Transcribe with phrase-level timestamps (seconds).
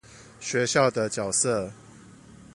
[0.39, 1.71] 學校的角色